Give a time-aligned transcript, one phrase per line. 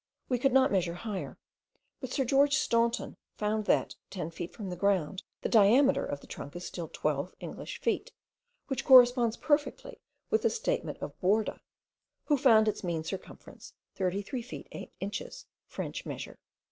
[0.29, 1.37] We could not measure higher,
[1.99, 6.25] but Sir George Staunton found that, 10 feet from the ground, the diameter of the
[6.25, 8.11] trunk is still 12 English feet;
[8.65, 10.01] which corresponds perfectly
[10.31, 11.59] with the statement of Borda,
[12.25, 16.39] who found its mean circumference 33 feet 8 inches, French measure.